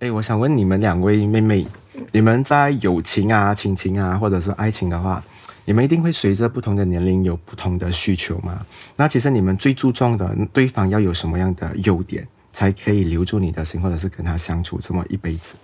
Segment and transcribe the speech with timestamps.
[0.00, 1.66] 哎，我想问你们两位妹妹，
[2.12, 5.20] 你们在友情啊、亲情啊，或者是爱情的话，
[5.64, 8.64] 你们一定会随着不同的年龄有不同的需求吗？
[8.94, 15.56] 那其实你们最注重的对方要有什么样的优点，才可以留住你的心，或者是跟他相处这么一辈子，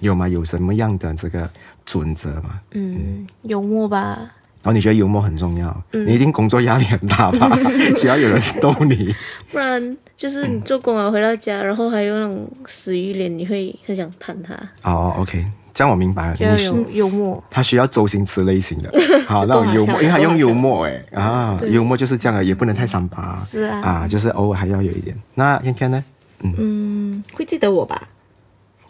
[0.00, 0.28] 有吗？
[0.28, 1.50] 有什么样的这个
[1.86, 2.60] 准则吗？
[2.72, 4.34] 嗯，嗯幽默吧。
[4.64, 5.82] 哦，你觉得幽默很重要？
[5.92, 7.50] 嗯、你一定工作压力很大吧？
[7.96, 9.14] 需要有人逗你，
[9.52, 14.54] 不然就是你做工啊，回到家，然后还有那种死鱼脸，你会很想喷他。
[14.90, 16.36] 哦，OK，这样我明白了。
[16.38, 18.92] 你是幽默，他需要周星驰类型的。
[19.26, 23.36] 好，那种幽默，因为他用幽默，哎啊，幽默就是这样的，也不能太伤疤。
[23.36, 25.16] 是啊，啊，就是偶尔还要有一点。
[25.34, 26.04] 那天天呢？
[26.42, 28.02] 嗯，嗯会记得我吧？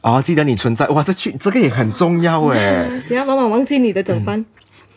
[0.00, 2.86] 哦，记得你存在，哇，这句这个也很重要哎。
[3.08, 4.44] 等下妈妈忘记你的怎么办？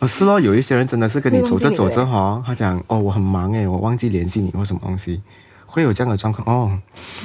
[0.02, 5.22] 哦，是咯，有一些人真的是跟你走着走着哈，他讲哦，我很忙诶，我忘记联系你或什么东西，
[5.68, 6.80] 会有这样的状况哦。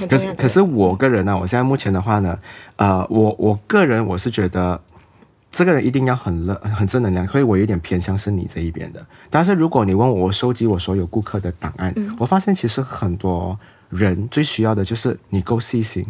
[0.07, 2.39] 可是可是我个人呢、啊，我现在目前的话呢，
[2.77, 4.79] 呃，我我个人我是觉得
[5.51, 9.03] 这个人一定要很乐很正能量，所以我有点偏向是你这一边的。
[9.31, 16.05] 但是如果你问我，我收集我所有顾客的档案，嗯、我发现其实很多人最需要的就是你够细心。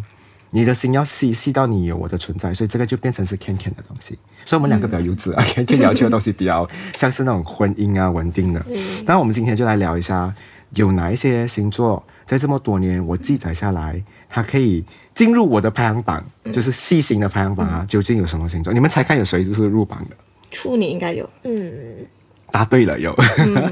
[0.51, 4.17] 你的心要细细到你有我的存在，所以这个就变成是 Ken Ken 的东西。
[4.45, 8.59] 所以我们两个比较幼稚啊，Ken Ken 要求的东西比较像是那种婚姻啊稳定的。
[9.05, 10.33] 当然，我们今天就来聊一下，
[10.75, 17.85] 有哪一些星座在这么多年我记载下来，它可以进入我的排行榜，就是细心的排行榜啊。
[17.87, 18.71] 究竟有什么星座？
[18.71, 20.15] 你们猜看有谁就是入榜的？
[20.49, 22.05] 处女应该有，嗯，
[22.51, 23.13] 答对了有。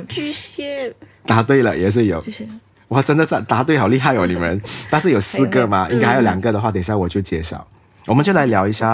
[0.09, 0.93] 巨蟹，
[1.25, 2.21] 答对了也是有。
[2.89, 4.27] 哇，真的是答对，好厉害哦！
[4.27, 7.65] 你们， 但是有四个嘛，应该还有两个的话，等一下我就揭晓。
[8.05, 8.87] 我们就来聊一下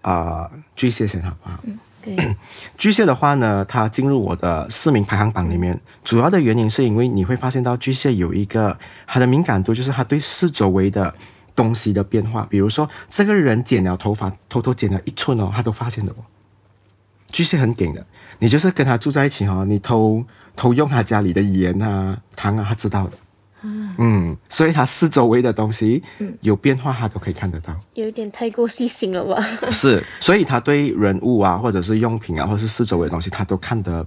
[0.00, 1.60] 啊、呃，巨蟹先好不好？
[2.06, 2.34] 嗯、
[2.78, 8.76] 巨蟹的话呢，它进入我的市民排行榜里面，主要的原因是因为你会发现到巨蟹有一个
[9.06, 11.12] 它的敏感度，就是它对四周围的
[11.54, 16.24] 东西的变化，比如说这个人剪了头发，偷偷剪了一寸哦，他都发现的哦。
[17.30, 18.06] 巨蟹很顶的，
[18.38, 23.12] 你就是跟他住在一起哈、哦，你偷偷用他家里的盐啊、糖啊，他知道的。
[23.98, 26.02] 嗯，所以他四周围的东西
[26.40, 27.74] 有变化，他都可以看得到。
[27.94, 29.42] 有一点太过细心了吧？
[29.70, 34.06] 是，所以他对人物啊，或者是用品啊，或者是四周围的东西，他都看得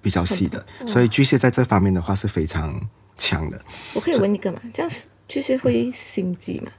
[0.00, 0.64] 比较细的。
[0.86, 2.80] 所以巨蟹在这方面的话是非常
[3.16, 3.60] 强的。
[3.94, 4.60] 我可以问一个吗？
[4.72, 4.92] 这样
[5.28, 6.70] 巨蟹会心机吗？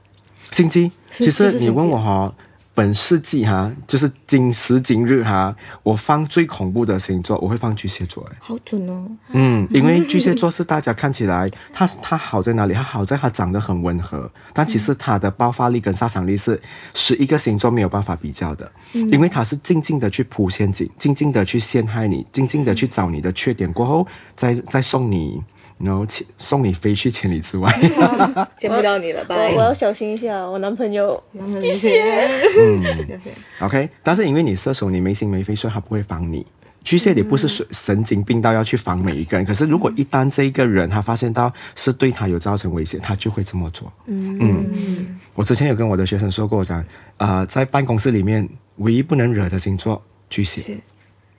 [0.50, 0.90] 心机？
[1.10, 2.34] 其实你问我哈。
[2.78, 5.52] 本世纪哈，就是今时今日哈，
[5.82, 8.24] 我放最恐怖的星座，我会放巨蟹座。
[8.30, 9.04] 哎，好准哦。
[9.32, 12.74] 嗯，因为巨蟹座是大家看起来，它它好在哪里？
[12.74, 16.60] 它好在它长得很温和，但其实它的爆发力跟杀伤力是
[16.94, 18.70] 十一个星座没有办法比较的。
[18.92, 24.06] 嗯，因为它是静静的去铺陷阱，静静的去陷害你，静静的去找你的缺点，过后
[24.36, 25.42] 再再送你。
[25.78, 26.04] 然后
[26.36, 27.72] 送你飞去千里之外，
[28.58, 29.36] 见不到你了吧？
[29.54, 31.22] 我要小心一下，我男朋友
[31.60, 32.02] 巨蟹。
[32.58, 33.20] 嗯
[33.60, 33.88] ，OK。
[34.02, 36.44] 但是因为你射手，你没心没肺，所以他不会防你。
[36.82, 39.44] 巨蟹也不是神经病到要去防每一个人。
[39.44, 43.92] 可是如果一旦这一个人他发现到是对他有造成威胁，他就会这么做。
[44.06, 45.20] 嗯嗯。
[45.34, 46.82] 我之前有跟我的学生说过，我讲
[47.18, 50.78] 啊，在办公室里面唯一不能惹的星座巨蟹。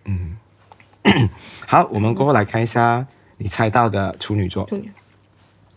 [0.05, 0.37] 嗯。
[1.65, 3.05] 好，我们过后来看一下。
[3.39, 4.91] 你猜到的处女座，处女，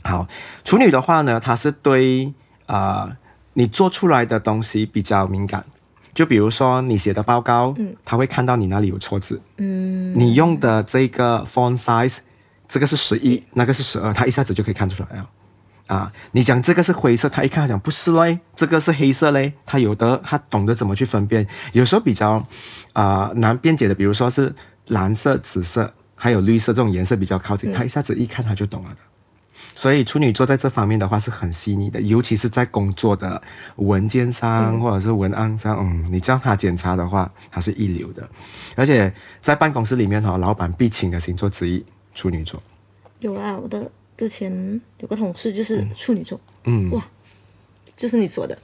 [0.02, 0.28] 好，
[0.64, 2.34] 处女的话呢，它是对
[2.66, 3.16] 啊、呃，
[3.54, 5.64] 你做出来的东西比较敏感。
[6.12, 12.18] 就比如说你写的报告，嗯，他会看到你哪里有错字，嗯，你用的这个 font size，
[12.68, 15.30] 这个是十一，嗯，那个是十二，他一下子就可以看出来了。
[15.86, 21.46] 啊，你讲这个是灰色，他一看他讲不是嘞，这个是黑色嘞，他有的他懂得怎么去分辨。
[21.72, 22.32] 有时候比较
[22.92, 24.54] 啊、呃、难辩解的，比如说是
[24.88, 25.94] 蓝色、紫色。
[26.22, 28.98] 还有绿色这种颜色比较靠近，他一下子一看他就懂了的。
[29.74, 33.42] 所以处女座在这方面的话是很细腻的，尤其是在工作的
[33.74, 38.28] 文件上或者是文案上，嗯，你叫他检查的话，他是一流的。
[38.76, 41.84] 而且在办公室里面哈，老板必请的星座之一，
[42.14, 42.62] 处女座。
[43.18, 47.04] 有啊，我的之前有个同事就是处女座，嗯，哇，
[47.96, 48.56] 就是你说的，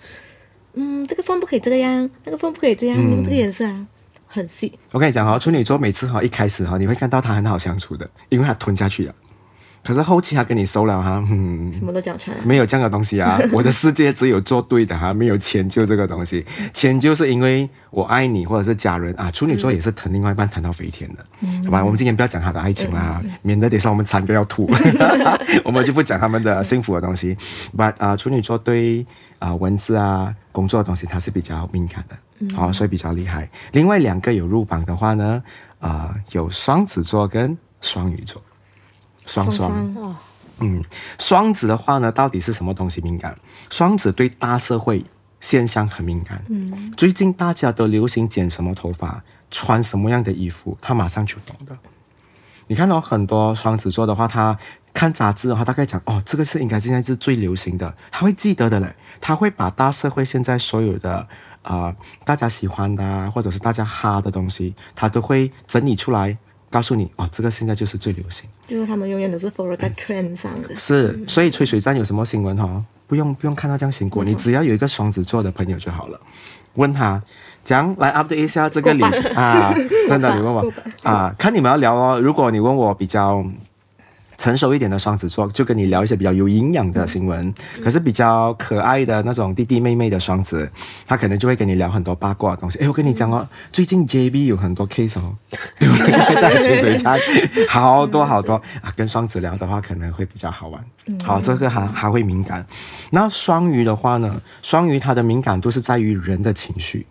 [0.75, 3.87] 嗯，这个风不可以这个样，那个风不可以这样，用、嗯、这个颜色啊。
[4.29, 9.15] 很细，我跟你讲哈，处女座每次哈一开始哈，你会看到他很好相处的，因为他吞下去了。
[9.85, 13.39] 可是后期他跟你收了哈，嗯， 什么都讲出来，没有这样的东西啊。
[13.53, 16.45] 我的世界只有做对的哈，没有迁就这个东西。
[16.75, 19.31] 迁就是因为我爱你，或者是家人啊。
[19.31, 21.85] 处女座也是疼另外一半疼到飞天的，嗯、好吧？
[21.85, 24.69] 我们今天不要讲他的爱情啦，嗯、免得等下我们惨个要吐。
[25.65, 27.37] 我们就不讲他们的幸福的东西。
[27.77, 29.07] But 啊，处女座对
[29.39, 32.17] 啊文字啊工作的东西，他是比较敏感的。
[32.55, 33.49] 好、哦，所以比较厉害。
[33.73, 35.43] 另外两个有入榜的话呢，
[35.81, 38.41] 啊、呃，有双子座跟双鱼座，
[39.29, 40.17] 双双，
[40.59, 40.83] 嗯，
[41.19, 43.39] 双子的话呢，到底是什么东西敏感？
[43.71, 45.05] 双子对大社会
[45.41, 46.43] 现象很敏感。
[46.49, 51.77] 嗯，最近大家都流行剪什么头发，穿什么样的衣服，他马上就懂的。
[52.67, 54.59] 你看到很多双子座的话，他
[54.93, 58.95] 看杂志的话，大概讲哦，这个是应该现在是最流行的，他会记得的嘞。
[59.21, 61.17] 他会把大社会现在所有的
[61.63, 66.37] 啊、呃，大家喜欢的啊，或者是大家哈的东西，他都会整理出来，
[66.71, 68.49] 告诉你哦，这个现在就是最流行。
[68.67, 70.75] 就是他们永远都是 follow 在 trend 上的。
[70.77, 72.85] 是，所以吹水站有什么新闻哈、哦？
[73.07, 76.21] 不用不用看到这样辛苦，你只要有一个双子座的朋友就好了，
[76.75, 77.23] 问他。
[77.65, 79.03] 讲来 update 一下这个礼
[79.37, 79.75] 啊，
[80.09, 80.73] 真的你问我
[81.03, 82.19] 啊，看你们要聊哦。
[82.19, 83.45] 如果你问我比较
[84.39, 87.47] 成熟一点的双子座，就跟你聊一些比较有营养的新闻。
[87.49, 90.71] 嗯、可是比较可爱的那种弟弟妹妹的双子，
[91.05, 92.79] 他可能就会跟你聊很多八卦的东西。
[92.79, 95.35] 哎，我跟你讲哦，最近 JB 有很多 case 哦，
[95.81, 96.19] 对不对？
[96.21, 97.19] 现在潜水餐
[97.69, 98.93] 好多好多啊。
[98.97, 100.85] 跟双子聊的话，可能会比较好玩。
[101.25, 102.65] 好，这个还还会敏感。
[103.11, 104.41] 那双鱼的话呢？
[104.63, 107.07] 双鱼它的敏感度是在于人的情绪。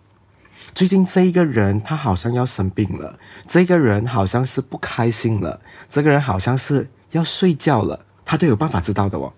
[0.74, 9.32] 最近这一个人他好像要生病了，这个人好像是不开心了，这个人好像是要睡觉了，他都有办法知道的哦。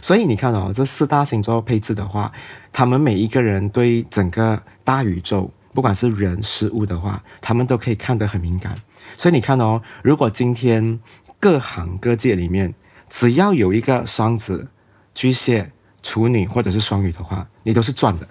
[0.00, 2.32] 所以你看哦，这四大星座配置的话，
[2.72, 8.74] 他们每一个人对整个大宇宙，不管是人事物的话，他们都可以看得很敏感。
[9.16, 10.98] 所以你看哦，如果今天
[11.38, 12.74] 各行各业里面
[13.08, 14.66] 只要有一个双子、
[15.14, 15.70] 巨蟹、
[16.02, 18.26] 处女或者是双鱼的话，你都是赚的。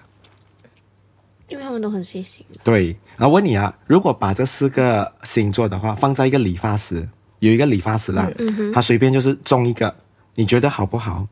[1.48, 2.44] 因为他们都很细心。
[2.64, 7.08] 对，然后问你啊，如果把这四个星座的话放在一个理发师，
[7.46, 8.30] 有一个理发师啦，
[8.72, 9.94] 他随便就是种一个，
[10.36, 11.26] 你觉得好不好？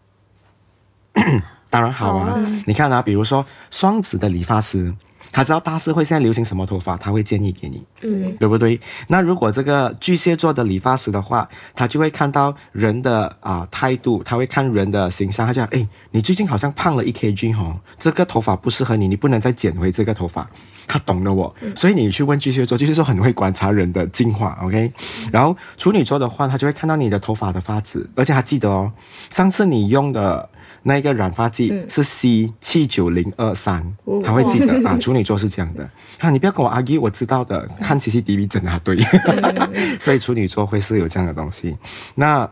[1.71, 2.37] 当然好啊。
[2.67, 4.95] 你看啊，比如说双子的理发师。
[5.33, 8.81] 他知道大社会现在流行什么头发，他会建议给你，嗯，对不对？
[9.07, 20.51] 那如果这个巨蟹座的理发师的话，他就会看到人的啊、呃、态度，他会看人的形象，他就讲，哎，你最近好像胖了一 kg 哦，这个头发不适合你，你不能再剪回这个头发。
[20.91, 24.93] 他懂了我，所以你去问巨蟹座，巨蟹座很会观察人的进化，OK？
[25.33, 28.93] 然后处女座的话，他就会看到你的头发的发质，而且他记得哦，
[29.31, 30.49] 上次你用的。
[30.83, 33.95] 那个染发剂是 C 七九零二三，
[34.25, 34.97] 他会记得 啊。
[34.97, 35.87] 处女座是这样的，
[36.21, 38.97] 啊，你不要跟我 argue，我知道的，看 CCTV 真的对，
[40.01, 41.77] 所以处女座会是有这样的东西。
[42.15, 42.49] 那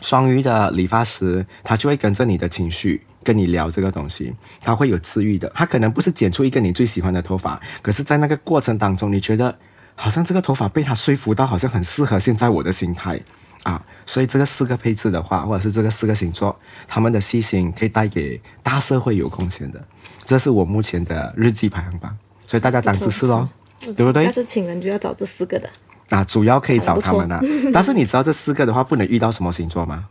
[0.00, 5.50] 双鱼的理发师，他就会跟着你的情绪跟你聊这个东西，他会有治愈的。
[5.54, 9.58] 他可能不是剪出一个你最喜欢的头发，可是在那个过程当中，你觉得
[9.96, 13.20] 好像这个头发被他说服到，好像很适合现在我的心态。
[13.64, 16.54] 啊，所以这个四个配置的话，或者是这个四个星座，
[16.86, 19.82] 他们的细心可以带给大社会有贡献的。
[20.22, 22.14] 这是我目前的日记排行榜，
[22.46, 23.48] 所以大家长知识喽，
[23.96, 24.26] 对不对？
[24.26, 25.70] 下次请人就要找这四个的。
[26.10, 27.40] 啊，主要可以找他们啊。
[27.72, 30.08] 但是你知道这四个的话，不能遇到什么星座吗？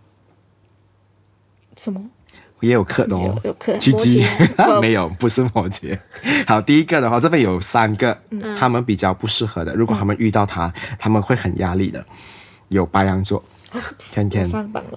[1.77, 2.01] 什么？
[2.63, 3.77] 也有克的哦，有克。
[3.77, 4.25] 巨鸡
[4.81, 5.97] 没有，不是摩羯。
[6.47, 9.75] 好，第一个的话，这边有三个，嗯、他们比较不适合的。
[9.75, 12.03] 如果他们遇到他，嗯、他们会很压力的。
[12.69, 13.43] 有白羊座，
[13.99, 14.49] 天天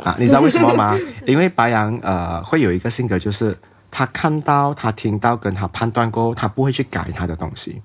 [0.02, 0.98] 啊，你知道为什么吗？
[1.26, 3.54] 因为白羊呃会有一个性格，就是
[3.90, 7.82] 他看到、他听到、跟他判断过，他不会去改他的东西，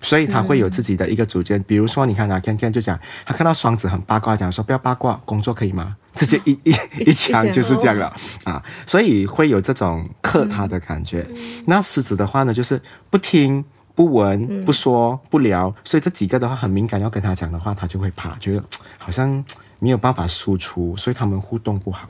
[0.00, 1.58] 所以他会有自己的一个主见。
[1.58, 5.96] 嗯、比如说，你看啊，天天就讲，他看到双子很八卦，讲说不要八卦，工作可以吗？
[6.14, 6.74] 直接一 一
[7.06, 8.12] 一枪就是这样了
[8.44, 11.26] 啊，所以会有这种克他的感觉。
[11.30, 13.64] 嗯、那狮子的话呢，就是不听。
[13.96, 18.62] 不闻不说不聊，所以这几个的话很敏感，要跟他讲的话，他就会怕，觉得
[18.98, 19.42] 好像
[19.78, 22.06] 没有办法输出，所以他们互动不好。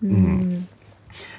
[0.00, 0.10] 嗯，
[0.40, 0.66] 嗯，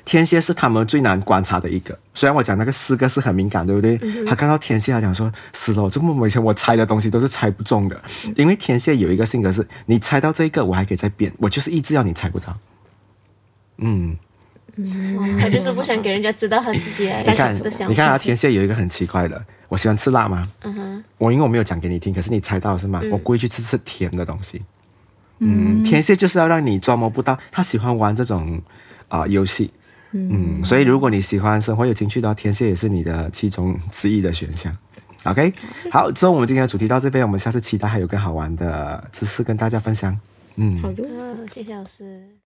[0.06, 1.98] 天蝎是他们最难观察的一个。
[2.14, 3.98] 虽然我讲那个四个是很敏感，对不对？
[4.02, 8.02] 嗯、他看到天蝎，他讲说：“死了，这么以前我猜的东西都是猜不中的，
[8.36, 12.58] 因为天蝎有一个性格是，你猜到这一个，我还可以再变，我就是一直要你猜不到。”
[13.78, 14.18] 嗯。
[14.82, 17.86] 嗯，他就是不想给人家知道他自己的想法。
[17.88, 20.48] 你看啊，天蝎有一个很奇怪的，我喜欢吃辣吗？
[20.62, 23.02] 嗯哼，我因为我没有讲给你听，可是你猜到是吗？
[23.04, 24.62] 嗯、我故意去吃吃甜的东西。
[25.40, 28.62] 嗯，嗯天蝎就是要让你捉摸不到，他喜欢玩这种
[29.10, 29.70] 啊、呃、游戏。
[30.12, 34.76] 嗯，嗯，所以如果你喜欢生活有情趣的话，天蝎也是你的其中之一的选项。
[35.26, 35.54] OK，
[35.92, 40.18] 好，之后我们今天的主题到这边，我们下次期待还有更好玩的知识跟大家分享。
[40.56, 41.04] 嗯，好的，
[41.48, 42.40] 谢谢老师。